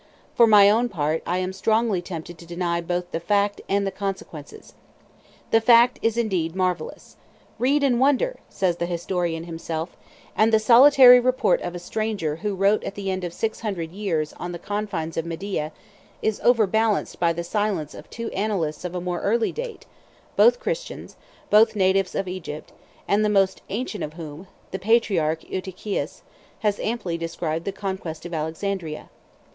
[0.33, 3.91] For my own part, I am strongly tempted to deny both the fact and the
[3.91, 4.73] consequences.
[5.51, 7.17] 1161 The fact is indeed marvellous.
[7.59, 9.95] "Read and wonder!" says the historian himself:
[10.35, 13.91] and the solitary report of a stranger who wrote at the end of six hundred
[13.91, 15.71] years on the confines of Media,
[16.23, 19.85] is overbalanced by the silence of two annalist of a more early date,
[20.35, 21.15] both Christians,
[21.51, 22.71] both natives of Egypt,
[23.07, 26.23] and the most ancient of whom, the patriarch Eutychius,
[26.61, 29.07] has amply described the conquest of Alexandria.